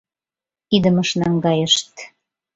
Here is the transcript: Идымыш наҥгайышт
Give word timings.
Идымыш 0.75 1.09
наҥгайышт 1.19 1.93